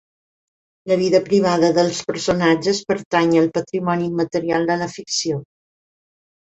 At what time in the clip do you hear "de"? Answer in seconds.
4.75-4.83